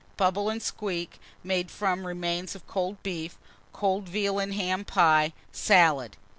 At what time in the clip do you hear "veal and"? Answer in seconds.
4.09-4.55